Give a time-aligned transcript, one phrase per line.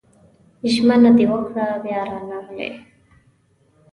[0.73, 2.69] ژمنه دې وکړه بيا رانغلې